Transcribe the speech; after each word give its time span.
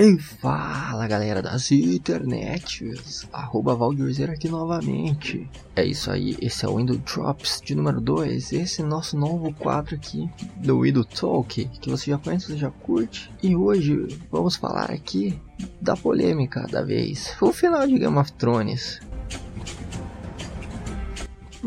E 0.00 0.16
fala 0.16 1.08
galera 1.08 1.42
das 1.42 1.72
internets, 1.72 3.26
arroba 3.32 3.74
Valdirzer 3.74 4.30
aqui 4.30 4.48
novamente. 4.48 5.50
É 5.74 5.84
isso 5.84 6.08
aí, 6.08 6.36
esse 6.40 6.64
é 6.64 6.68
o 6.68 6.76
Window 6.76 6.96
Drops 6.98 7.60
de 7.60 7.74
número 7.74 8.00
2, 8.00 8.52
esse 8.52 8.80
nosso 8.80 9.18
novo 9.18 9.52
quadro 9.54 9.96
aqui 9.96 10.30
do 10.58 10.82
Window 10.82 11.04
Talk, 11.04 11.64
que 11.80 11.90
você 11.90 12.12
já 12.12 12.18
conhece, 12.18 12.46
você 12.46 12.58
já 12.58 12.70
curte. 12.70 13.28
E 13.42 13.56
hoje 13.56 14.06
vamos 14.30 14.54
falar 14.54 14.88
aqui 14.92 15.36
da 15.80 15.96
polêmica 15.96 16.64
da 16.70 16.80
vez, 16.80 17.36
o 17.40 17.52
final 17.52 17.84
de 17.84 17.98
Game 17.98 18.16
of 18.16 18.32
Thrones. 18.34 19.00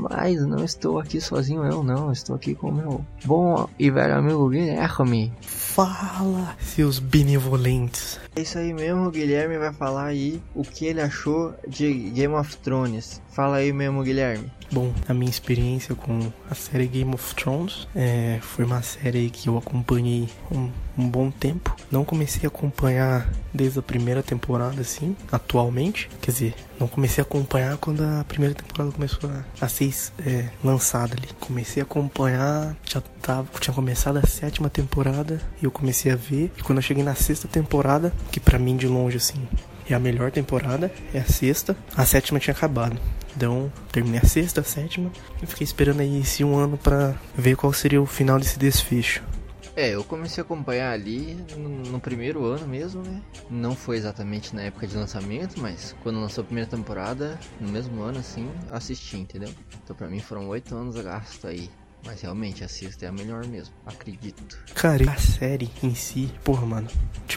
Mas 0.02 0.44
não 0.48 0.64
estou 0.64 0.98
aqui 0.98 1.22
sozinho 1.22 1.64
eu 1.64 1.84
não, 1.84 2.12
estou 2.12 2.36
aqui 2.36 2.56
com 2.56 2.72
meu 2.72 3.06
bom 3.24 3.70
e 3.78 3.92
velho 3.92 4.16
amigo 4.16 4.50
Guilherme. 4.50 5.32
Fala, 5.44 6.56
seus 6.60 6.98
benevolentes. 6.98 8.20
É 8.36 8.42
isso 8.42 8.58
aí 8.58 8.74
mesmo, 8.74 9.06
o 9.06 9.12
Guilherme 9.12 9.60
vai 9.60 9.72
falar 9.72 10.06
aí 10.06 10.42
o 10.56 10.64
que 10.64 10.88
ele 10.88 11.02
achou 11.02 11.54
de 11.68 11.94
Game 12.10 12.34
of 12.34 12.58
Thrones. 12.58 13.22
Fala 13.32 13.58
aí 13.58 13.72
mesmo, 13.72 14.04
Guilherme. 14.04 14.52
Bom, 14.70 14.94
a 15.08 15.14
minha 15.14 15.30
experiência 15.30 15.96
com 15.96 16.32
a 16.50 16.56
série 16.56 16.88
Game 16.88 17.14
of 17.14 17.36
Thrones 17.36 17.88
é, 17.96 18.40
foi 18.42 18.64
uma 18.66 18.82
série 18.82 19.30
que 19.30 19.48
eu 19.48 19.58
acompanhei 19.58 20.30
um, 20.52 20.70
um, 20.98 21.10
bom 21.10 21.32
tempo. 21.32 21.76
Não 21.90 22.04
comecei 22.06 22.42
a 22.44 22.48
acompanhar 22.48 23.30
desde 23.54 23.80
a 23.80 23.82
primeira 23.82 24.22
temporada, 24.22 24.80
assim, 24.82 25.16
atualmente. 25.32 26.10
Quer 26.22 26.32
dizer, 26.32 26.56
não 26.80 26.88
comecei 26.88 27.22
a 27.22 27.26
acompanhar 27.26 27.78
quando 27.78 28.02
a 28.02 28.24
primeira 28.26 28.54
temporada 28.56 28.92
começou 28.92 29.30
a, 29.30 29.66
a 29.66 29.68
ser 29.68 29.94
é, 30.26 30.50
lançada 30.64 31.16
ali. 31.18 31.28
Comecei 31.40 31.82
a 31.82 31.86
acompanhar, 31.86 32.76
já 32.86 33.02
tava, 33.22 33.48
tinha 33.60 33.74
começado 33.74 34.18
a 34.18 34.28
sétima 34.28 34.70
temporada 34.70 35.42
e 35.62 35.66
eu 35.66 35.72
comecei 35.72 36.12
a 36.12 36.18
ver. 36.18 36.52
E 36.58 36.64
quando 36.64 36.80
eu 36.80 36.84
cheguei 36.84 37.04
na 37.04 37.16
sexta 37.16 37.48
temporada, 37.48 38.14
que 38.32 38.40
para 38.40 38.60
mim 38.60 38.76
de 38.76 38.88
longe, 38.88 39.18
assim, 39.18 39.48
é 39.90 39.94
a 39.94 40.00
melhor 40.00 40.32
temporada, 40.32 40.92
é 41.14 41.20
a 41.20 41.26
sexta. 41.26 41.76
A 41.96 42.06
sétima 42.06 42.40
tinha 42.40 42.54
acabado. 42.54 42.98
Então, 43.36 43.72
terminei 43.92 44.20
a 44.20 44.26
sexta, 44.26 44.62
a 44.62 44.64
sétima 44.64 45.12
e 45.42 45.46
fiquei 45.46 45.64
esperando 45.64 46.02
aí 46.02 46.20
esse 46.22 46.44
um 46.44 46.58
ano 46.58 46.78
para 46.78 47.16
ver 47.36 47.56
qual 47.56 47.72
seria 47.74 48.02
o 48.02 48.06
final 48.06 48.40
desse 48.40 48.60
desfecho. 48.60 49.24
É, 49.74 49.96
eu 49.96 50.04
comecei 50.04 50.42
a 50.42 50.46
acompanhar 50.46 50.92
ali 50.92 51.38
no, 51.56 51.70
no, 51.70 52.00
primeiro 52.00 52.44
ano 52.44 52.68
mesmo, 52.68 53.02
né? 53.02 53.22
Não 53.50 53.74
foi 53.74 53.96
exatamente 53.96 54.54
na 54.54 54.64
época 54.64 54.86
de 54.86 54.98
lançamento, 54.98 55.62
mas 55.62 55.96
quando 56.04 56.20
lançou 56.20 56.42
a 56.42 56.46
primeira 56.46 56.70
temporada, 56.70 57.40
no 57.60 57.70
mesmo 57.70 58.02
ano, 58.02 58.20
assim, 58.20 58.50
assisti, 58.70 59.18
entendeu? 59.18 59.50
Então 59.82 59.96
pra 59.96 60.10
mim 60.10 60.20
foram 60.20 60.50
oito 60.50 60.76
anos 60.76 60.96
gasto 61.02 61.48
aí 61.48 61.70
mas 62.06 62.22
realmente, 62.22 62.64
a 62.64 62.68
sexta 62.68 63.06
é 63.06 63.10
a 63.10 63.12
melhor 63.12 63.46
mesmo, 63.46 63.74
acredito. 63.86 64.58
Cara, 64.74 65.12
a 65.12 65.18
série 65.18 65.70
em 65.84 65.94
si, 65.94 66.32
porra, 66.44 66.66
mano. 66.66 66.88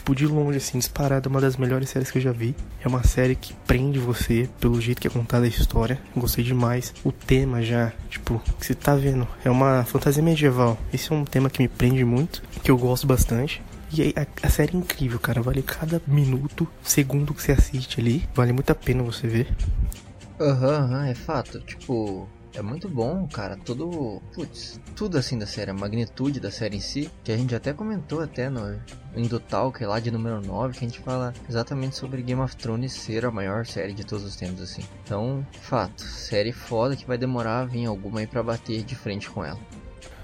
Tipo, 0.05 0.13
de 0.13 0.27
longe, 0.27 0.59
assim, 0.59 0.77
disparada, 0.77 1.27
uma 1.27 1.41
das 1.41 1.57
melhores 1.57 1.89
séries 1.89 2.11
que 2.11 2.19
eu 2.19 2.21
já 2.21 2.31
vi. 2.31 2.55
É 2.79 2.87
uma 2.87 3.03
série 3.03 3.33
que 3.33 3.55
prende 3.65 3.97
você 3.97 4.47
pelo 4.59 4.79
jeito 4.79 5.01
que 5.01 5.07
é 5.07 5.09
contada 5.09 5.45
a 5.45 5.47
história. 5.47 5.99
Gostei 6.15 6.43
demais. 6.43 6.93
O 7.03 7.11
tema 7.11 7.63
já, 7.63 7.91
tipo, 8.07 8.39
que 8.59 8.67
você 8.67 8.75
tá 8.75 8.93
vendo, 8.93 9.27
é 9.43 9.49
uma 9.49 9.83
fantasia 9.83 10.21
medieval. 10.21 10.77
Esse 10.93 11.11
é 11.11 11.15
um 11.15 11.25
tema 11.25 11.49
que 11.49 11.59
me 11.59 11.67
prende 11.67 12.05
muito, 12.05 12.43
que 12.61 12.69
eu 12.69 12.77
gosto 12.77 13.07
bastante. 13.07 13.63
E 13.91 14.13
a, 14.15 14.27
a, 14.45 14.49
série 14.51 14.75
é 14.75 14.77
incrível, 14.77 15.17
cara. 15.17 15.41
Vale 15.41 15.63
cada 15.63 15.99
minuto, 16.05 16.67
segundo 16.83 17.33
que 17.33 17.41
você 17.41 17.53
assiste 17.53 17.99
ali. 17.99 18.29
Vale 18.35 18.53
muito 18.53 18.69
a 18.69 18.75
pena 18.75 19.01
você 19.01 19.27
ver. 19.27 19.47
Aham, 20.39 20.85
uhum, 20.85 21.03
é 21.03 21.15
fato. 21.15 21.59
Tipo, 21.61 22.29
é 22.55 22.61
muito 22.61 22.89
bom, 22.89 23.27
cara. 23.27 23.57
Tudo. 23.57 24.21
Putz, 24.33 24.79
tudo 24.95 25.17
assim 25.17 25.37
da 25.37 25.45
série, 25.45 25.71
a 25.71 25.73
magnitude 25.73 26.39
da 26.39 26.49
série 26.49 26.77
em 26.77 26.81
si. 26.81 27.09
Que 27.23 27.31
a 27.31 27.37
gente 27.37 27.53
até 27.53 27.73
comentou 27.73 28.21
até 28.21 28.49
no 28.49 28.79
Indotalk 29.15 29.83
lá 29.85 29.99
de 29.99 30.09
número 30.11 30.41
9, 30.41 30.77
que 30.77 30.85
a 30.85 30.87
gente 30.87 30.99
fala 30.99 31.33
exatamente 31.49 31.95
sobre 31.95 32.21
Game 32.21 32.41
of 32.41 32.55
Thrones 32.55 32.93
ser 32.93 33.25
a 33.25 33.31
maior 33.31 33.65
série 33.65 33.93
de 33.93 34.05
todos 34.05 34.25
os 34.25 34.35
tempos, 34.35 34.61
assim. 34.61 34.83
Então, 35.03 35.45
fato, 35.61 36.01
série 36.01 36.51
foda 36.51 36.95
que 36.95 37.05
vai 37.05 37.17
demorar 37.17 37.59
a 37.59 37.65
vir 37.65 37.85
alguma 37.85 38.19
aí 38.19 38.27
pra 38.27 38.41
bater 38.41 38.83
de 38.83 38.95
frente 38.95 39.29
com 39.29 39.43
ela. 39.43 39.59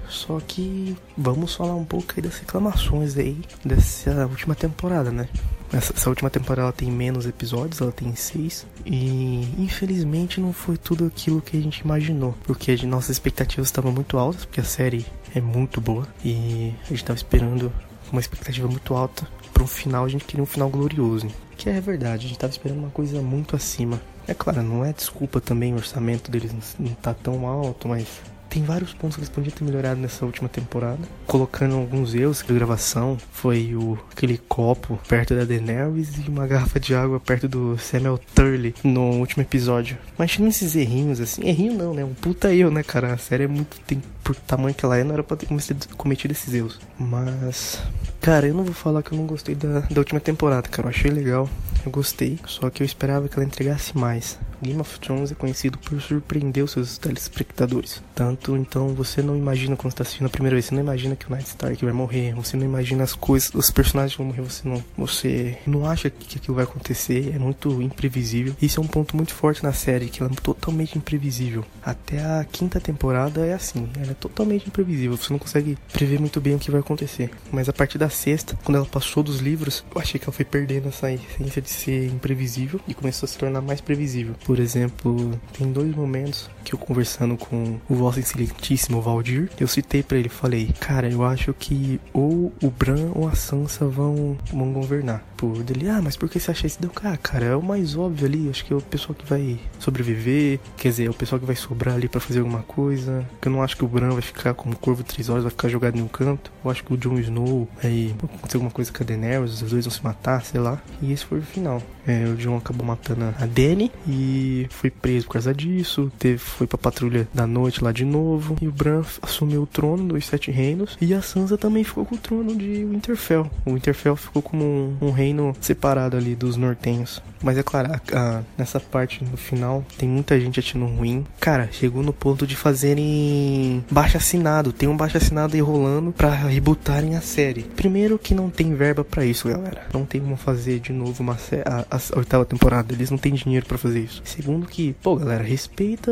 Só 0.07 0.39
que 0.41 0.97
vamos 1.17 1.55
falar 1.55 1.75
um 1.75 1.85
pouco 1.85 2.13
aí 2.15 2.21
das 2.21 2.37
reclamações 2.37 3.17
aí 3.17 3.41
dessa 3.63 4.25
última 4.27 4.53
temporada, 4.53 5.09
né? 5.09 5.29
Essa, 5.73 5.93
essa, 5.93 6.09
última 6.09 6.29
temporada 6.29 6.63
ela 6.63 6.71
tem 6.73 6.91
menos 6.91 7.25
episódios, 7.25 7.79
ela 7.79 7.91
tem 7.91 8.13
seis. 8.15 8.65
E 8.85 9.47
infelizmente 9.57 10.41
não 10.41 10.51
foi 10.51 10.77
tudo 10.77 11.05
aquilo 11.05 11.41
que 11.41 11.57
a 11.57 11.61
gente 11.61 11.79
imaginou. 11.79 12.35
Porque 12.43 12.85
nossas 12.85 13.11
expectativas 13.11 13.67
estavam 13.67 13.91
muito 13.91 14.17
altas, 14.17 14.45
porque 14.45 14.59
a 14.59 14.65
série 14.65 15.05
é 15.33 15.39
muito 15.39 15.79
boa. 15.79 16.07
E 16.23 16.73
a 16.83 16.87
gente 16.87 17.03
estava 17.03 17.17
esperando 17.17 17.71
uma 18.11 18.19
expectativa 18.19 18.67
muito 18.67 18.93
alta. 18.93 19.27
Para 19.53 19.63
um 19.63 19.67
final, 19.67 20.05
a 20.05 20.09
gente 20.09 20.25
queria 20.25 20.43
um 20.43 20.47
final 20.47 20.69
glorioso. 20.69 21.27
Que 21.57 21.69
é 21.69 21.79
verdade, 21.79 22.25
a 22.25 22.27
gente 22.27 22.33
estava 22.33 22.51
esperando 22.51 22.79
uma 22.79 22.89
coisa 22.89 23.21
muito 23.21 23.55
acima. 23.55 24.01
É 24.27 24.33
claro, 24.33 24.61
não 24.61 24.85
é 24.85 24.93
desculpa 24.93 25.41
também 25.41 25.73
o 25.73 25.77
orçamento 25.77 26.29
deles 26.29 26.53
não 26.79 26.93
tá 26.93 27.13
tão 27.13 27.47
alto, 27.47 27.87
mas 27.87 28.07
tem 28.51 28.63
vários 28.63 28.93
pontos 28.93 29.15
que 29.15 29.21
eles 29.21 29.29
podiam 29.29 29.55
ter 29.55 29.63
melhorado 29.63 29.99
nessa 29.99 30.25
última 30.25 30.49
temporada, 30.49 30.99
colocando 31.25 31.75
alguns 31.75 32.13
erros 32.13 32.43
de 32.45 32.53
gravação. 32.53 33.17
Foi 33.31 33.73
o 33.73 33.97
aquele 34.11 34.37
copo 34.37 34.99
perto 35.07 35.33
da 35.33 35.45
Daenerys 35.45 36.17
e 36.17 36.29
uma 36.29 36.45
garrafa 36.45 36.77
de 36.77 36.93
água 36.93 37.17
perto 37.17 37.47
do 37.47 37.77
Samuel 37.77 38.19
Turley 38.35 38.75
no 38.83 39.19
último 39.19 39.41
episódio. 39.41 39.97
Mas 40.17 40.37
esses 40.37 40.75
errinhos 40.75 41.21
assim, 41.21 41.47
errinho 41.47 41.73
não, 41.73 41.93
né? 41.93 42.03
Um 42.03 42.13
puta 42.13 42.53
erro, 42.53 42.71
né, 42.71 42.83
cara? 42.83 43.13
A 43.13 43.17
série 43.17 43.45
é 43.45 43.47
muito 43.47 43.79
tem 43.87 44.01
por 44.21 44.35
tamanho 44.35 44.75
que 44.75 44.85
ela 44.85 44.97
é, 44.97 45.03
não 45.03 45.13
era 45.13 45.23
pra 45.23 45.37
ter 45.37 45.47
cometido 45.95 46.33
esses 46.33 46.53
erros. 46.53 46.79
Mas 46.99 47.81
Cara, 48.19 48.47
eu 48.47 48.53
não 48.53 48.63
vou 48.63 48.73
falar 48.73 49.01
que 49.01 49.13
eu 49.13 49.17
não 49.17 49.25
gostei 49.25 49.55
da, 49.55 49.79
da 49.79 49.99
última 49.99 50.19
temporada, 50.19 50.67
cara. 50.69 50.87
Eu 50.87 50.89
achei 50.91 51.09
legal, 51.09 51.49
eu 51.83 51.91
gostei. 51.91 52.37
Só 52.45 52.69
que 52.69 52.83
eu 52.83 52.85
esperava 52.85 53.27
que 53.27 53.35
ela 53.35 53.45
entregasse 53.45 53.97
mais. 53.97 54.37
Game 54.61 54.79
of 54.79 54.99
Thrones 54.99 55.31
é 55.31 55.35
conhecido 55.35 55.77
por 55.77 55.99
surpreender 56.01 56.63
os 56.63 56.71
seus 56.71 56.97
telespectadores. 56.97 58.01
Tanto 58.15 58.55
então 58.55 58.89
você 58.89 59.21
não 59.21 59.35
imagina 59.35 59.75
quando 59.75 59.93
está 59.93 60.03
assistindo 60.03 60.27
a 60.27 60.29
primeira 60.29 60.55
vez, 60.55 60.65
você 60.65 60.75
não 60.75 60.81
imagina 60.81 61.15
que 61.15 61.27
o 61.27 61.35
Ned 61.35 61.45
Stark 61.45 61.83
vai 61.83 61.93
morrer, 61.93 62.33
você 62.33 62.55
não 62.55 62.65
imagina 62.65 63.03
as 63.03 63.13
coisas, 63.13 63.53
os 63.53 63.71
personagens 63.71 64.15
vão 64.15 64.27
morrer, 64.27 64.41
você 64.41 64.67
não, 64.67 64.83
você 64.97 65.57
não 65.65 65.85
acha 65.85 66.09
que 66.09 66.37
aquilo 66.37 66.55
vai 66.55 66.63
acontecer, 66.63 67.33
é 67.35 67.39
muito 67.39 67.81
imprevisível. 67.81 68.55
Isso 68.61 68.79
é 68.79 68.83
um 68.83 68.87
ponto 68.87 69.15
muito 69.15 69.33
forte 69.33 69.63
na 69.63 69.73
série, 69.73 70.07
que 70.07 70.21
ela 70.21 70.31
é 70.31 70.35
totalmente 70.35 70.97
imprevisível. 70.97 71.65
Até 71.83 72.19
a 72.23 72.45
quinta 72.49 72.79
temporada 72.79 73.45
é 73.45 73.53
assim, 73.53 73.89
ela 73.99 74.11
é 74.11 74.15
totalmente 74.15 74.67
imprevisível, 74.67 75.17
você 75.17 75.33
não 75.33 75.39
consegue 75.39 75.77
prever 75.91 76.19
muito 76.19 76.39
bem 76.39 76.55
o 76.55 76.59
que 76.59 76.71
vai 76.71 76.79
acontecer. 76.81 77.31
Mas 77.51 77.67
a 77.67 77.73
partir 77.73 77.97
da 77.97 78.09
sexta, 78.09 78.57
quando 78.63 78.77
ela 78.77 78.85
passou 78.85 79.23
dos 79.23 79.39
livros, 79.39 79.83
eu 79.93 80.01
achei 80.01 80.19
que 80.19 80.25
ela 80.25 80.33
foi 80.33 80.45
perdendo 80.45 80.89
essa 80.89 81.11
essência 81.11 81.61
de 81.61 81.69
ser 81.69 82.07
imprevisível 82.07 82.79
e 82.87 82.93
começou 82.93 83.25
a 83.25 83.29
se 83.29 83.37
tornar 83.37 83.61
mais 83.61 83.81
previsível. 83.81 84.35
Exemplo, 84.59 85.39
tem 85.57 85.71
dois 85.71 85.95
momentos 85.95 86.49
que 86.63 86.73
eu 86.73 86.79
conversando 86.79 87.37
com 87.37 87.79
o 87.89 87.95
vosso 87.95 88.19
excelentíssimo 88.19 89.01
Valdir, 89.01 89.49
eu 89.59 89.67
citei 89.67 90.03
para 90.03 90.17
ele, 90.17 90.29
falei, 90.29 90.69
cara, 90.79 91.09
eu 91.09 91.23
acho 91.23 91.53
que 91.53 91.99
ou 92.13 92.53
o 92.61 92.69
Bran 92.69 93.11
ou 93.15 93.27
a 93.27 93.35
Sansa 93.35 93.87
vão, 93.87 94.37
vão 94.51 94.71
governar. 94.71 95.23
Por 95.35 95.63
dele, 95.63 95.89
ah, 95.89 95.99
mas 96.03 96.15
por 96.15 96.29
que 96.29 96.39
você 96.39 96.51
acha 96.51 96.67
isso? 96.67 96.79
Deu, 96.79 96.91
ah, 97.03 97.17
cara, 97.17 97.45
é 97.45 97.55
o 97.55 97.63
mais 97.63 97.95
óbvio 97.95 98.27
ali, 98.27 98.47
acho 98.49 98.63
que 98.63 98.71
é 98.71 98.75
o 98.75 98.81
pessoal 98.81 99.15
que 99.15 99.25
vai 99.25 99.59
sobreviver, 99.79 100.59
quer 100.77 100.89
dizer, 100.89 101.05
é 101.07 101.09
o 101.09 101.15
pessoal 101.15 101.39
que 101.39 101.47
vai 101.47 101.55
sobrar 101.55 101.95
ali 101.95 102.07
para 102.07 102.21
fazer 102.21 102.39
alguma 102.39 102.61
coisa. 102.61 103.27
Eu 103.43 103.51
não 103.51 103.63
acho 103.63 103.75
que 103.75 103.83
o 103.83 103.87
Bran 103.87 104.11
vai 104.11 104.21
ficar 104.21 104.53
como 104.53 104.75
corvo 104.75 105.03
três 105.03 105.29
horas, 105.29 105.43
vai 105.43 105.49
ficar 105.49 105.67
jogado 105.67 105.97
em 105.97 106.01
um 106.01 106.07
canto. 106.07 106.51
Eu 106.63 106.69
acho 106.69 106.83
que 106.83 106.93
o 106.93 106.97
Jon 106.97 107.17
Snow 107.17 107.67
vai 107.81 108.13
acontecer 108.23 108.57
alguma 108.57 108.71
coisa 108.71 108.91
com 108.91 109.01
a 109.01 109.05
Daenerys, 109.05 109.61
os 109.63 109.71
dois 109.71 109.85
vão 109.85 109.91
se 109.91 110.03
matar, 110.03 110.45
sei 110.45 110.59
lá. 110.61 110.79
E 111.01 111.11
esse 111.11 111.25
foi 111.25 111.39
o 111.39 111.43
final. 111.43 111.81
É, 112.07 112.25
o 112.25 112.35
Jon 112.35 112.57
acabou 112.57 112.85
matando 112.85 113.25
a 113.39 113.45
Dany 113.45 113.91
e 114.07 114.67
foi 114.69 114.89
preso 114.89 115.27
por 115.27 115.33
causa 115.33 115.53
disso, 115.53 116.11
teve, 116.17 116.37
foi 116.37 116.67
pra 116.67 116.77
patrulha 116.77 117.27
da 117.33 117.45
noite 117.45 117.83
lá 117.83 117.91
de 117.91 118.05
novo, 118.05 118.55
e 118.61 118.67
o 118.67 118.71
Bran 118.71 119.03
assumiu 119.21 119.63
o 119.63 119.67
trono 119.67 120.07
dos 120.07 120.25
Sete 120.25 120.51
Reinos, 120.51 120.97
e 120.99 121.13
a 121.13 121.21
Sansa 121.21 121.57
também 121.57 121.83
ficou 121.83 122.05
com 122.05 122.15
o 122.15 122.17
trono 122.17 122.55
de 122.55 122.85
Winterfell. 122.85 123.49
O 123.65 123.73
Winterfell 123.73 124.15
ficou 124.15 124.41
como 124.41 124.63
um, 124.63 124.97
um 125.01 125.11
reino 125.11 125.55
separado 125.59 126.17
ali 126.17 126.35
dos 126.35 126.55
nortenhos. 126.55 127.21
Mas 127.43 127.57
é 127.57 127.63
claro, 127.63 127.91
a, 127.91 128.17
a, 128.17 128.41
nessa 128.57 128.79
parte 128.79 129.23
no 129.23 129.35
final 129.35 129.83
tem 129.97 130.07
muita 130.07 130.39
gente 130.39 130.59
achando 130.59 130.85
ruim. 130.85 131.25
Cara, 131.39 131.69
chegou 131.71 132.03
no 132.03 132.13
ponto 132.13 132.45
de 132.45 132.55
fazerem 132.55 133.83
baixo 133.89 134.17
assinado. 134.17 134.71
Tem 134.71 134.87
um 134.87 134.95
baixo 134.95 135.17
assinado 135.17 135.55
aí 135.55 135.61
rolando 135.61 136.11
pra 136.11 136.29
rebootarem 136.29 137.15
a 137.15 137.21
série. 137.21 137.63
Primeiro 137.63 138.19
que 138.19 138.33
não 138.33 138.49
tem 138.49 138.75
verba 138.75 139.03
para 139.03 139.25
isso, 139.25 139.49
galera. 139.49 139.87
Não 139.93 140.05
tem 140.05 140.21
como 140.21 140.37
fazer 140.37 140.79
de 140.79 140.93
novo 140.93 141.23
uma 141.23 141.37
série. 141.37 141.63
A, 141.91 141.99
oitava 142.17 142.45
temporada. 142.45 142.93
Eles 142.93 143.11
não 143.11 143.17
têm 143.17 143.33
dinheiro 143.33 143.65
para 143.65 143.77
fazer 143.77 143.99
isso. 143.99 144.21
Segundo 144.23 144.65
que, 144.65 144.93
pô, 145.03 145.15
galera, 145.15 145.43
respeita 145.43 146.11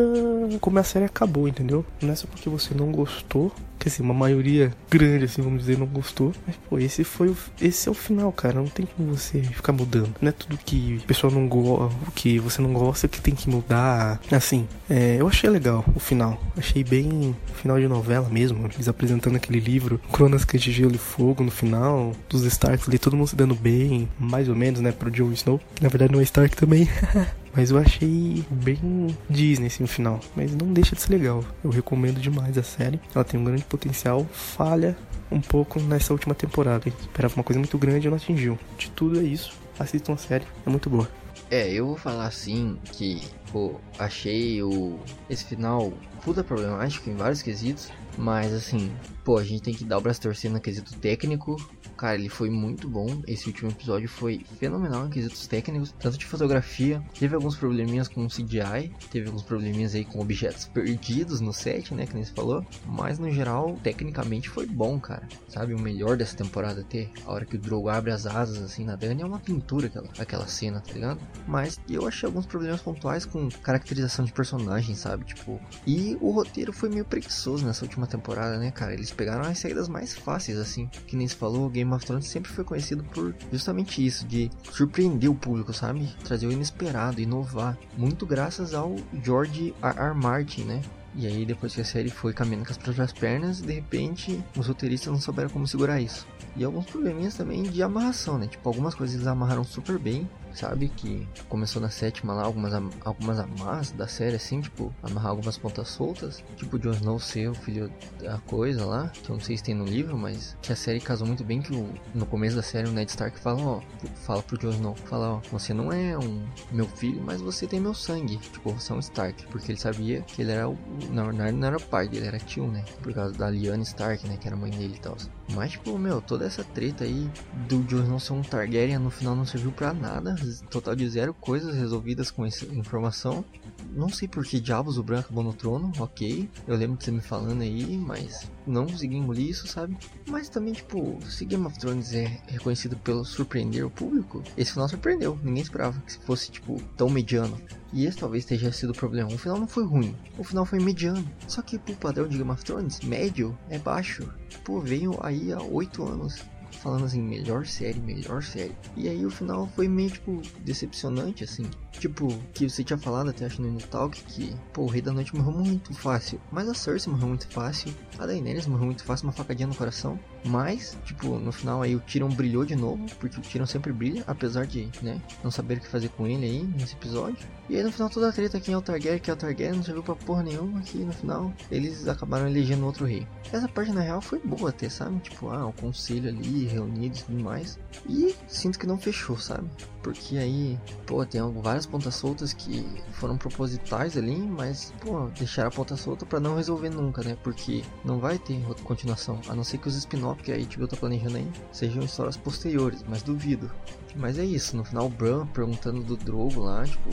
como 0.59 0.77
a 0.77 0.83
série 0.83 1.05
acabou, 1.05 1.47
entendeu? 1.47 1.85
Não 2.01 2.11
é 2.11 2.15
só 2.15 2.27
porque 2.27 2.49
você 2.49 2.73
não 2.73 2.91
gostou 2.91 3.51
que 3.79 3.87
assim, 3.87 4.03
uma 4.03 4.13
maioria 4.13 4.71
grande, 4.89 5.25
assim, 5.25 5.41
vamos 5.41 5.61
dizer, 5.61 5.77
não 5.77 5.87
gostou. 5.87 6.33
Mas, 6.45 6.55
pô, 6.69 6.77
esse 6.77 7.03
foi 7.03 7.29
o. 7.29 7.37
Esse 7.61 7.87
é 7.87 7.91
o 7.91 7.95
final, 7.95 8.31
cara. 8.31 8.55
Não 8.55 8.67
tem 8.67 8.85
como 8.85 9.15
você 9.15 9.41
ficar 9.41 9.71
mudando. 9.71 10.13
Não 10.21 10.29
é 10.29 10.31
tudo 10.31 10.57
que 10.57 10.99
o 11.01 11.07
pessoal 11.07 11.31
não 11.31 11.47
gosta, 11.47 11.95
que 12.13 12.37
você 12.39 12.61
não 12.61 12.73
gosta 12.73 13.07
que 13.07 13.21
tem 13.21 13.33
que 13.33 13.49
mudar. 13.49 14.19
Assim, 14.31 14.67
é, 14.89 15.17
eu 15.19 15.27
achei 15.27 15.49
legal 15.49 15.85
o 15.95 15.99
final. 15.99 16.41
Achei 16.57 16.83
bem 16.83 17.35
final 17.55 17.79
de 17.79 17.87
novela 17.87 18.27
mesmo. 18.29 18.69
Eles 18.73 18.87
apresentando 18.87 19.37
aquele 19.37 19.59
livro, 19.59 19.99
Cronas 20.11 20.45
de 20.45 20.71
Gelo 20.71 20.95
e 20.95 20.97
Fogo 20.97 21.43
no 21.43 21.51
final, 21.51 22.13
dos 22.27 22.43
Starks 22.43 22.87
ali, 22.87 22.99
todo 22.99 23.15
mundo 23.15 23.27
se 23.27 23.35
dando 23.35 23.55
bem, 23.55 24.09
mais 24.19 24.49
ou 24.49 24.55
menos, 24.55 24.81
né, 24.81 24.91
pro 24.91 25.11
Jon 25.11 25.31
Snow. 25.31 25.59
Na 25.81 25.87
verdade 25.89 26.11
não 26.11 26.19
é 26.19 26.23
Stark 26.23 26.55
também. 26.55 26.89
Mas 27.53 27.71
eu 27.71 27.77
achei 27.77 28.43
bem 28.49 29.15
Disney 29.29 29.67
assim, 29.67 29.83
no 29.83 29.87
final. 29.87 30.19
Mas 30.35 30.55
não 30.55 30.71
deixa 30.71 30.95
de 30.95 31.01
ser 31.01 31.11
legal. 31.11 31.43
Eu 31.63 31.69
recomendo 31.69 32.19
demais 32.19 32.57
a 32.57 32.63
série. 32.63 32.99
Ela 33.13 33.23
tem 33.23 33.39
um 33.39 33.43
grande 33.43 33.63
potencial. 33.63 34.25
Falha 34.31 34.97
um 35.31 35.41
pouco 35.41 35.79
nessa 35.79 36.13
última 36.13 36.35
temporada. 36.35 36.87
Eu 36.87 36.93
esperava 36.99 37.35
uma 37.35 37.43
coisa 37.43 37.59
muito 37.59 37.77
grande 37.77 38.07
e 38.07 38.09
não 38.09 38.17
atingiu. 38.17 38.57
De 38.77 38.89
tudo 38.91 39.19
é 39.19 39.23
isso. 39.23 39.53
Assistam 39.77 40.13
a 40.13 40.17
série, 40.17 40.45
é 40.65 40.69
muito 40.69 40.89
boa. 40.89 41.09
É, 41.49 41.71
eu 41.71 41.87
vou 41.87 41.97
falar 41.97 42.27
assim 42.27 42.77
que, 42.91 43.21
pô, 43.51 43.79
achei 43.97 44.61
o 44.61 44.99
esse 45.29 45.45
final 45.45 45.91
puta 46.23 46.43
problemático 46.43 47.09
em 47.09 47.15
vários 47.15 47.41
quesitos, 47.41 47.89
mas 48.17 48.53
assim, 48.53 48.91
pô, 49.23 49.37
a 49.37 49.43
gente 49.43 49.63
tem 49.63 49.73
que 49.73 49.83
dar 49.83 49.97
o 49.97 50.01
braço 50.01 50.21
torcendo 50.21 50.53
no 50.53 50.61
quesito 50.61 50.93
técnico, 50.97 51.55
Cara, 51.99 52.15
ele 52.15 52.29
foi 52.29 52.49
muito 52.49 52.87
bom. 52.87 53.21
Esse 53.27 53.47
último 53.47 53.71
episódio 53.71 54.07
foi 54.07 54.45
fenomenal 54.57 55.05
em 55.05 55.09
quesitos 55.09 55.45
técnicos, 55.47 55.93
tanto 55.99 56.17
de 56.17 56.25
fotografia. 56.25 57.03
Teve 57.19 57.35
alguns 57.35 57.57
probleminhas 57.57 58.07
com 58.07 58.25
o 58.25 58.29
CGI, 58.29 58.95
teve 59.11 59.27
alguns 59.27 59.43
probleminhas 59.43 59.93
aí 59.93 60.05
com 60.05 60.21
objetos 60.21 60.63
perdidos 60.63 61.41
no 61.41 61.51
set, 61.51 61.93
né? 61.93 62.05
Que 62.05 62.13
nem 62.13 62.23
você 62.23 62.31
falou. 62.33 62.65
Mas 62.85 63.19
no 63.19 63.29
geral, 63.29 63.77
tecnicamente 63.83 64.47
foi 64.47 64.65
bom, 64.65 64.97
cara. 64.97 65.27
Sabe, 65.49 65.73
o 65.73 65.79
melhor 65.79 66.15
dessa 66.15 66.37
temporada 66.37 66.79
até. 66.79 67.09
A 67.25 67.33
hora 67.33 67.43
que 67.43 67.57
o 67.57 67.59
Drogo 67.59 67.89
abre 67.89 68.13
as 68.13 68.25
asas 68.25 68.63
assim 68.63 68.85
na 68.85 68.95
Dani 68.95 69.21
é 69.21 69.25
uma 69.25 69.39
pintura 69.39 69.87
aquela, 69.87 70.07
aquela 70.17 70.47
cena, 70.47 70.79
tá 70.79 70.93
ligado? 70.93 71.19
Mas 71.45 71.81
eu 71.89 72.07
achei 72.07 72.27
alguns 72.27 72.45
problemas 72.45 72.81
pontuais 72.81 73.25
com 73.25 73.49
caracterização 73.49 74.23
de 74.23 74.31
personagem, 74.31 74.95
sabe? 74.95 75.25
Tipo, 75.25 75.59
e 75.85 76.17
o 76.21 76.31
roteiro 76.31 76.71
foi 76.71 76.87
meio 76.87 77.03
preguiçoso 77.03 77.65
nessa 77.65 77.83
última 77.83 78.07
temporada, 78.07 78.57
né, 78.57 78.71
cara? 78.71 78.93
Eles 78.93 79.11
pegaram 79.11 79.43
as 79.43 79.59
saídas 79.59 79.89
mais 79.89 80.15
fáceis, 80.15 80.57
assim. 80.57 80.87
Que 81.05 81.17
nem 81.17 81.27
se 81.27 81.35
falou, 81.35 81.69
Game 81.69 81.88
Game 81.89 81.95
of 81.95 82.05
Thrones 82.05 82.27
sempre 82.27 82.51
foi 82.51 82.63
conhecido 82.63 83.03
por 83.03 83.33
justamente 83.51 84.05
isso, 84.05 84.27
de 84.27 84.51
surpreender 84.71 85.29
o 85.29 85.35
público, 85.35 85.73
sabe? 85.73 86.07
Trazer 86.23 86.45
o 86.45 86.51
inesperado, 86.51 87.19
inovar. 87.19 87.77
Muito 87.97 88.25
graças 88.25 88.73
ao 88.75 88.95
George 89.23 89.73
R. 89.81 89.99
R. 89.99 90.13
Martin, 90.13 90.63
né? 90.63 90.81
E 91.15 91.25
aí, 91.25 91.43
depois 91.43 91.73
que 91.73 91.81
a 91.81 91.85
série 91.85 92.11
foi 92.11 92.33
caminhando 92.33 92.65
com 92.65 92.71
as 92.71 92.77
próprias 92.77 93.11
pernas, 93.11 93.61
de 93.61 93.73
repente, 93.73 94.43
os 94.55 94.67
roteiristas 94.67 95.11
não 95.11 95.19
souberam 95.19 95.49
como 95.49 95.67
segurar 95.67 95.99
isso. 95.99 96.27
E 96.55 96.63
alguns 96.63 96.85
probleminhas 96.85 97.33
também 97.33 97.63
de 97.63 97.81
amarração, 97.81 98.37
né? 98.37 98.47
Tipo, 98.47 98.69
algumas 98.69 98.93
coisas 98.93 99.15
eles 99.15 99.27
amarraram 99.27 99.63
super 99.63 99.97
bem, 99.97 100.29
sabe? 100.53 100.89
Que 100.89 101.27
começou 101.47 101.81
na 101.81 101.89
sétima 101.89 102.33
lá, 102.33 102.43
algumas, 102.43 102.73
algumas 103.03 103.39
amarras 103.39 103.91
da 103.91 104.07
série, 104.07 104.35
assim, 104.35 104.61
tipo, 104.61 104.93
amarrar 105.03 105.31
algumas 105.31 105.57
pontas 105.57 105.87
soltas. 105.89 106.43
Tipo, 106.55 106.79
Jon 106.79 106.91
Snow 106.91 107.19
ser 107.19 107.49
o 107.49 107.55
filho 107.55 107.91
da 108.19 108.37
coisa 108.39 108.85
lá, 108.85 109.09
que 109.09 109.29
eu 109.29 109.35
não 109.35 109.43
sei 109.43 109.57
se 109.57 109.63
tem 109.63 109.75
no 109.75 109.85
livro, 109.85 110.17
mas 110.17 110.57
que 110.61 110.71
a 110.71 110.75
série 110.75 110.99
casou 110.99 111.27
muito 111.27 111.43
bem 111.43 111.61
que 111.61 111.73
o, 111.73 111.93
no 112.13 112.25
começo 112.25 112.55
da 112.55 112.61
série 112.61 112.87
o 112.87 112.91
Ned 112.91 113.09
Stark 113.09 113.39
fala, 113.39 113.61
ó, 113.61 113.81
fala 114.15 114.41
pro 114.43 114.57
Jon 114.57 114.71
Snow, 114.71 114.95
fala, 115.05 115.35
ó, 115.35 115.41
você 115.51 115.73
não 115.73 115.91
é 115.91 116.17
um 116.17 116.45
meu 116.71 116.87
filho, 116.87 117.21
mas 117.21 117.41
você 117.41 117.67
tem 117.67 117.79
meu 117.79 117.93
sangue. 117.93 118.37
Tipo, 118.37 118.73
você 118.73 118.91
é 118.91 118.95
um 118.95 118.99
Stark, 118.99 119.45
porque 119.47 119.71
ele 119.71 119.79
sabia 119.79 120.21
que 120.21 120.41
ele 120.41 120.51
era 120.51 120.67
o. 120.67 120.77
Não, 121.11 121.31
não 121.31 121.67
era 121.67 121.79
pai 121.79 122.07
dele, 122.07 122.27
era 122.27 122.39
tio, 122.39 122.67
né? 122.67 122.83
Por 123.01 123.13
causa 123.13 123.33
da 123.33 123.49
Lyanna 123.49 123.83
Stark, 123.83 124.27
né? 124.27 124.37
Que 124.37 124.47
era 124.47 124.55
mãe 124.55 124.71
dele 124.71 124.95
e 124.95 124.99
tal. 124.99 125.17
Mas, 125.53 125.71
tipo, 125.71 125.97
meu, 125.97 126.21
toda 126.21 126.45
essa 126.45 126.63
treta 126.63 127.03
aí 127.03 127.29
do 127.67 127.83
Jon 127.83 128.03
Snow 128.03 128.19
ser 128.19 128.33
um 128.33 128.41
Targaryen 128.41 128.99
no 128.99 129.09
final 129.09 129.35
não 129.35 129.45
serviu 129.45 129.71
pra 129.71 129.93
nada 129.93 130.35
total 130.69 130.95
de 130.95 131.07
zero 131.09 131.33
coisas 131.33 131.75
resolvidas 131.75 132.31
com 132.31 132.45
essa 132.45 132.65
informação. 132.65 133.43
Não 133.91 134.09
sei 134.09 134.27
por 134.27 134.45
que 134.45 134.59
diabos 134.59 134.97
o 134.97 135.03
branco 135.03 135.25
acabou 135.25 135.43
no 135.43 135.53
trono, 135.53 135.91
ok. 135.99 136.49
Eu 136.67 136.75
lembro 136.75 136.97
de 136.97 137.05
você 137.05 137.11
me 137.11 137.21
falando 137.21 137.61
aí, 137.61 137.97
mas 137.97 138.49
não 138.65 138.85
consegui 138.85 139.15
engolir 139.15 139.49
isso, 139.49 139.67
sabe? 139.67 139.97
Mas 140.27 140.49
também, 140.49 140.73
tipo, 140.73 141.17
se 141.27 141.45
Game 141.45 141.65
of 141.65 141.77
Thrones 141.79 142.13
é 142.13 142.41
reconhecido 142.47 142.97
pelo 142.97 143.25
surpreender 143.25 143.85
o 143.85 143.89
público, 143.89 144.43
esse 144.57 144.73
final 144.73 144.87
surpreendeu. 144.87 145.39
Ninguém 145.43 145.63
esperava 145.63 145.99
que 146.01 146.17
fosse, 146.25 146.51
tipo, 146.51 146.81
tão 146.95 147.09
mediano. 147.09 147.59
E 147.91 148.05
esse 148.05 148.17
talvez 148.17 148.45
tenha 148.45 148.71
sido 148.71 148.91
o 148.91 148.95
problema. 148.95 149.33
O 149.33 149.37
final 149.37 149.59
não 149.59 149.67
foi 149.67 149.83
ruim, 149.83 150.15
o 150.37 150.43
final 150.43 150.65
foi 150.65 150.79
mediano. 150.79 151.27
Só 151.47 151.61
que 151.61 151.79
pro 151.79 151.95
padrão 151.95 152.27
de 152.27 152.37
Game 152.37 152.51
of 152.51 152.63
Thrones, 152.63 152.99
médio 153.01 153.57
é 153.69 153.79
baixo. 153.79 154.31
Pô, 154.63 154.79
veio 154.79 155.17
aí 155.21 155.51
há 155.51 155.61
8 155.61 156.03
anos 156.03 156.43
falando 156.77 157.05
assim, 157.05 157.21
melhor 157.21 157.65
série, 157.65 157.99
melhor 157.99 158.43
série. 158.43 158.75
E 158.95 159.09
aí 159.09 159.25
o 159.25 159.29
final 159.29 159.67
foi 159.75 159.87
meio, 159.87 160.11
tipo, 160.11 160.41
decepcionante, 160.61 161.43
assim. 161.43 161.69
Tipo, 161.91 162.27
que 162.53 162.69
você 162.69 162.83
tinha 162.83 162.97
falado 162.97 163.29
até 163.29 163.45
acho 163.45 163.61
no 163.61 163.77
Talk 163.79 164.21
que, 164.23 164.55
pô, 164.73 164.83
o 164.83 164.87
Rei 164.87 165.01
da 165.01 165.11
Noite 165.11 165.35
morreu 165.35 165.51
muito 165.51 165.93
fácil. 165.93 166.39
Mas 166.51 166.69
a 166.69 166.73
Cersei 166.73 167.11
morreu 167.11 167.27
muito 167.29 167.47
fácil. 167.47 167.93
A 168.17 168.25
Daenerys 168.25 168.67
morreu 168.67 168.85
muito 168.85 169.03
fácil, 169.03 169.27
uma 169.27 169.33
facadinha 169.33 169.67
no 169.67 169.75
coração. 169.75 170.19
Mas, 170.45 170.97
tipo, 171.03 171.37
no 171.37 171.51
final 171.51 171.81
aí 171.81 171.95
o 171.95 171.99
Tyrion 171.99 172.29
brilhou 172.29 172.63
de 172.63 172.75
novo, 172.75 173.05
porque 173.19 173.39
o 173.39 173.41
Tyrion 173.41 173.65
sempre 173.65 173.91
brilha, 173.91 174.23
apesar 174.27 174.65
de, 174.65 174.89
né, 175.01 175.21
não 175.43 175.51
saber 175.51 175.77
o 175.77 175.81
que 175.81 175.87
fazer 175.87 176.09
com 176.09 176.25
ele 176.25 176.45
aí 176.45 176.63
nesse 176.63 176.93
episódio. 176.93 177.45
E 177.69 177.75
aí 177.75 177.83
no 177.83 177.91
final 177.91 178.09
toda 178.09 178.29
a 178.29 178.31
treta 178.31 178.59
quem 178.59 178.73
é 178.73 178.77
o 178.77 178.81
quem 178.81 179.67
é 179.67 179.71
não 179.71 179.83
serviu 179.83 180.01
pra 180.01 180.15
porra 180.15 180.41
nenhuma 180.41 180.79
aqui 180.79 180.97
no 180.99 181.11
final. 181.11 181.53
Eles 181.69 182.07
acabaram 182.07 182.47
elegendo 182.47 182.85
outro 182.85 183.05
rei. 183.05 183.27
Essa 183.51 183.67
parte 183.67 183.91
na 183.91 184.01
real 184.01 184.21
foi 184.21 184.39
boa 184.39 184.69
até, 184.69 184.89
sabe? 184.89 185.19
Tipo, 185.19 185.49
ah, 185.49 185.67
o 185.67 185.73
conselho 185.73 186.29
ali, 186.29 186.58
reunidos 186.65 187.21
e 187.21 187.23
tudo 187.25 187.43
mais. 187.43 187.79
E 188.07 188.35
sinto 188.47 188.79
que 188.79 188.87
não 188.87 188.97
fechou, 188.97 189.37
sabe? 189.37 189.69
Porque 190.01 190.37
aí, 190.37 190.79
pô, 191.05 191.25
tem 191.25 191.41
várias 191.61 191.85
pontas 191.85 192.15
soltas 192.15 192.53
que 192.53 192.85
foram 193.13 193.37
propositais 193.37 194.17
ali, 194.17 194.37
mas, 194.37 194.93
pô, 195.01 195.27
deixaram 195.37 195.69
a 195.69 195.71
ponta 195.71 195.95
solta 195.97 196.25
para 196.25 196.39
não 196.39 196.55
resolver 196.55 196.89
nunca, 196.89 197.21
né? 197.21 197.37
Porque 197.43 197.83
não 198.03 198.19
vai 198.19 198.37
ter 198.37 198.61
continuação, 198.83 199.39
a 199.47 199.55
não 199.55 199.63
ser 199.63 199.77
que 199.77 199.87
os 199.87 199.95
spin-off 199.95 200.41
que 200.41 200.51
a 200.51 200.57
HBO 200.57 200.87
tá 200.87 200.95
planejando 200.95 201.37
aí 201.37 201.51
sejam 201.71 202.03
histórias 202.03 202.37
posteriores, 202.37 203.03
mas 203.07 203.21
duvido. 203.21 203.69
Mas 204.15 204.39
é 204.39 204.45
isso, 204.45 204.75
no 204.75 204.83
final 204.83 205.05
o 205.05 205.09
Bran 205.09 205.45
perguntando 205.47 206.01
do 206.01 206.17
Drogo 206.17 206.61
lá, 206.61 206.83
tipo, 206.85 207.09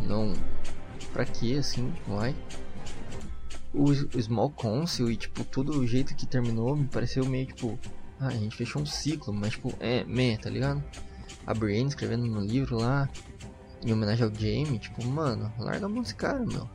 não. 0.00 0.32
Pra 1.12 1.24
que 1.24 1.56
assim, 1.56 1.92
vai? 2.06 2.34
O, 3.72 3.84
o 3.84 4.22
Small 4.22 4.50
Council 4.50 5.10
e, 5.10 5.16
tipo, 5.16 5.44
todo 5.44 5.78
o 5.78 5.86
jeito 5.86 6.14
que 6.14 6.26
terminou 6.26 6.76
me 6.76 6.86
pareceu 6.86 7.24
meio 7.24 7.46
tipo. 7.46 7.78
Ah, 8.20 8.28
a 8.28 8.32
gente 8.32 8.56
fechou 8.56 8.82
um 8.82 8.86
ciclo, 8.86 9.32
mas 9.32 9.52
tipo, 9.52 9.72
é, 9.78 10.04
meh, 10.04 10.36
tá 10.36 10.50
ligado? 10.50 10.82
A 11.46 11.54
Brienne 11.54 11.88
escrevendo 11.88 12.26
no 12.26 12.40
livro 12.40 12.76
lá, 12.76 13.08
em 13.84 13.92
homenagem 13.92 14.24
ao 14.24 14.34
Jaime, 14.34 14.78
tipo, 14.78 15.04
mano, 15.06 15.52
larga 15.58 15.86
a 15.86 15.88
mão 15.88 16.02
desse 16.02 16.14
cara, 16.14 16.44
meu. 16.44 16.68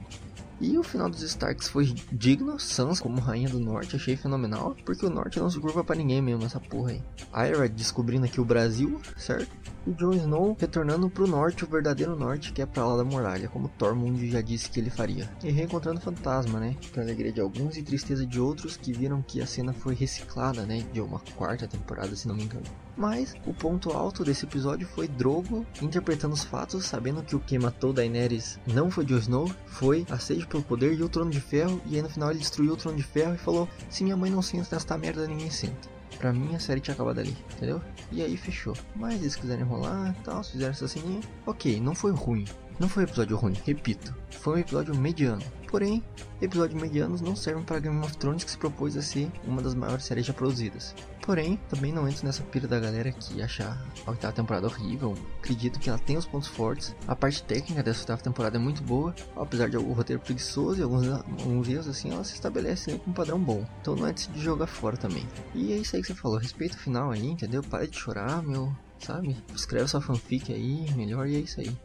E 0.62 0.78
o 0.78 0.84
final 0.84 1.10
dos 1.10 1.22
Starks 1.22 1.68
foi 1.68 1.94
digno, 2.12 2.60
Sansa 2.60 3.02
como 3.02 3.20
rainha 3.20 3.50
do 3.50 3.60
norte, 3.60 3.96
achei 3.96 4.16
fenomenal, 4.16 4.76
porque 4.86 5.06
o 5.06 5.10
norte 5.10 5.40
não 5.40 5.50
se 5.50 5.60
curva 5.60 5.84
para 5.84 5.96
ninguém 5.96 6.22
mesmo, 6.22 6.46
essa 6.46 6.60
porra 6.60 6.92
aí. 6.92 7.04
Ira 7.50 7.68
descobrindo 7.68 8.26
aqui 8.26 8.40
o 8.40 8.46
Brasil, 8.46 9.02
certo? 9.18 9.50
E 9.86 9.92
Jon 9.92 10.14
Snow 10.14 10.56
retornando 10.58 11.10
pro 11.10 11.28
norte, 11.28 11.66
o 11.66 11.68
verdadeiro 11.68 12.16
norte, 12.16 12.54
que 12.54 12.62
é 12.62 12.66
pra 12.66 12.86
lá 12.86 12.96
da 12.96 13.04
muralha, 13.04 13.50
como 13.50 13.68
Tormund 13.68 14.30
já 14.30 14.40
disse 14.40 14.70
que 14.70 14.80
ele 14.80 14.90
faria. 14.90 15.30
E 15.44 15.52
reencontrando 15.52 16.00
fantasma, 16.00 16.58
né? 16.58 16.78
Pra 16.94 17.04
alegria 17.04 17.34
de 17.34 17.42
alguns 17.42 17.76
e 17.76 17.84
tristeza 17.84 18.26
de 18.26 18.40
outros 18.40 18.78
que 18.78 18.94
viram 18.94 19.22
que 19.22 19.42
a 19.42 19.46
cena 19.46 19.74
foi 19.74 19.94
reciclada, 19.94 20.66
né? 20.66 20.86
De 20.94 21.02
uma 21.02 21.20
quarta 21.36 21.68
temporada, 21.68 22.16
se 22.16 22.30
não 22.30 22.36
me 22.36 22.44
engano. 22.44 22.64
Mas 22.96 23.36
o 23.46 23.54
ponto 23.54 23.92
alto 23.92 24.24
desse 24.24 24.46
episódio 24.46 24.88
foi 24.88 25.08
Drogo 25.08 25.66
interpretando 25.82 26.34
os 26.34 26.44
fatos, 26.46 26.86
sabendo 26.86 27.24
que 27.24 27.36
o 27.36 27.40
que 27.40 27.60
matou 27.60 27.92
Daenerys 27.92 28.60
não 28.66 28.90
foi 28.90 29.04
Jon 29.04 29.18
Snow, 29.18 29.52
foi 29.66 30.06
a 30.10 30.18
pelo 30.48 30.64
poder 30.64 30.94
e 30.94 31.04
o 31.04 31.10
Trono 31.10 31.32
de 31.32 31.40
Ferro, 31.40 31.82
e 31.86 31.96
aí 31.96 32.02
no 32.02 32.10
final 32.10 32.30
ele 32.30 32.40
destruiu 32.40 32.74
o 32.74 32.78
Trono 32.78 32.98
de 32.98 33.04
Ferro 33.04 33.36
e 33.36 33.38
falou: 33.38 33.68
Se 33.90 34.04
minha 34.04 34.18
mãe 34.18 34.30
não 34.30 34.42
senta 34.42 34.76
nesta 34.76 34.98
merda, 34.98 35.28
ninguém 35.28 35.50
senta. 35.50 35.94
Pra 36.18 36.32
mim 36.32 36.56
a 36.56 36.60
série 36.60 36.80
tinha 36.80 36.94
acabado 36.94 37.20
ali, 37.20 37.36
entendeu? 37.56 37.82
E 38.12 38.22
aí 38.22 38.38
fechou. 38.38 38.76
Mas 38.96 39.16
eles 39.16 39.36
quiserem 39.36 39.64
enrolar 39.64 40.16
e 40.20 40.24
tal, 40.24 40.44
fizeram 40.44 40.72
essa 40.72 40.88
ceninha. 40.88 41.22
Ok, 41.46 41.80
não 41.80 41.96
foi 41.96 42.12
ruim. 42.12 42.46
Não 42.80 42.90
foi 42.90 43.04
um 43.04 43.08
episódio 43.08 43.38
ruim, 43.38 43.56
repito. 43.66 44.14
Foi 44.32 44.56
um 44.56 44.60
episódio 44.60 44.96
mediano. 44.96 45.44
Porém, 45.74 46.04
episódios 46.40 46.80
medianos 46.80 47.20
não 47.20 47.36
servem 47.36 47.64
para 47.64 47.80
Game 47.80 47.98
of 48.06 48.16
Thrones 48.18 48.44
que 48.44 48.52
se 48.52 48.58
propôs 48.58 48.96
a 48.96 49.02
ser 49.02 49.32
uma 49.44 49.60
das 49.60 49.74
maiores 49.74 50.06
séries 50.06 50.26
já 50.26 50.34
produzidas. 50.34 50.94
Porém, 51.22 51.60
também 51.70 51.92
não 51.92 52.08
entro 52.08 52.26
nessa 52.26 52.44
pira 52.44 52.68
da 52.68 52.80
galera 52.80 53.12
que 53.12 53.42
acha 53.42 53.76
a 54.06 54.12
oitava 54.12 54.34
temporada 54.34 54.68
horrível. 54.68 55.16
Acredito 55.40 55.80
que 55.80 55.90
ela 55.90 55.98
tem 55.98 56.18
os 56.18 56.26
pontos 56.26 56.48
fortes. 56.48 56.94
A 57.08 57.16
parte 57.16 57.42
técnica 57.42 57.82
dessa 57.82 58.02
oitava 58.02 58.22
temporada 58.22 58.58
é 58.58 58.60
muito 58.60 58.84
boa. 58.84 59.16
Apesar 59.36 59.70
de 59.70 59.78
o 59.78 59.94
roteiro 59.94 60.22
preguiçoso 60.22 60.80
e 60.80 60.84
alguns, 60.84 61.08
alguns 61.08 61.68
erros 61.68 61.88
assim, 61.88 62.12
ela 62.12 62.24
se 62.24 62.34
estabelece 62.34 63.00
com 63.00 63.10
um 63.10 63.14
padrão 63.14 63.40
bom. 63.40 63.66
Então 63.82 63.96
não 63.96 64.06
é 64.06 64.14
de 64.14 64.40
jogar 64.40 64.68
fora 64.68 64.98
também. 64.98 65.26
E 65.56 65.74
é 65.74 65.78
isso 65.78 65.96
aí 65.96 66.02
que 66.02 66.08
você 66.08 66.14
falou. 66.14 66.38
Respeito 66.38 66.74
o 66.74 66.80
final 66.80 67.10
aí, 67.10 67.26
entendeu? 67.26 67.64
Para 67.64 67.88
de 67.88 67.98
chorar, 67.98 68.44
meu. 68.44 68.72
Sabe? 69.00 69.36
Escreve 69.56 69.88
sua 69.88 70.02
fanfic 70.02 70.54
aí, 70.54 70.92
melhor 70.94 71.28
e 71.28 71.36
é 71.36 71.40
isso 71.40 71.60
aí. 71.60 71.76